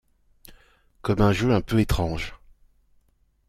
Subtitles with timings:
[1.03, 2.33] Comme un jeu un peu étrange.